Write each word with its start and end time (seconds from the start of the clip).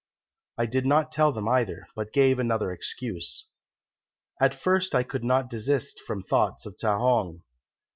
I 0.57 0.65
did 0.65 0.87
not 0.87 1.11
tell 1.11 1.31
them 1.31 1.47
either, 1.47 1.85
but 1.95 2.11
gave 2.11 2.39
another 2.39 2.71
excuse. 2.71 3.45
"At 4.41 4.55
first 4.55 4.95
I 4.95 5.03
could 5.03 5.23
not 5.23 5.47
desist 5.47 5.99
from 6.07 6.23
thoughts 6.23 6.65
of 6.65 6.75
Ta 6.79 6.97
hong. 6.97 7.43